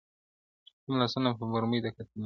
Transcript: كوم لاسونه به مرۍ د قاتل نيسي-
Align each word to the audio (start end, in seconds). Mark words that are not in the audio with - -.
كوم 0.85 0.95
لاسونه 1.01 1.29
به 1.37 1.45
مرۍ 1.51 1.79
د 1.83 1.87
قاتل 1.95 2.11
نيسي- 2.15 2.19